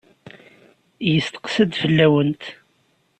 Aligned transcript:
Yesteqsa-d 1.11 1.71
fell-awent. 1.81 2.43